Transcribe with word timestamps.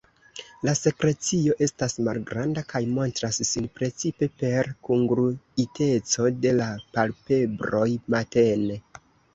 La 0.67 0.73
sekrecio 0.77 1.57
estas 1.65 1.95
malgranda 2.07 2.63
kaj 2.73 2.81
montras 2.95 3.39
sin 3.51 3.69
precipe 3.77 4.31
per 4.41 4.71
kungluiteco 4.89 6.29
de 6.47 6.57
la 6.63 6.73
palpebroj 6.99 7.89
matene. 8.17 8.83